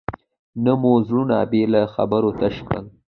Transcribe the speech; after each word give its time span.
نه 0.63 0.73
مو 0.81 0.91
زړونه 1.07 1.37
بې 1.51 1.63
له 1.73 1.81
خبرو 1.93 2.29
تش 2.39 2.55
کړل. 2.67 2.85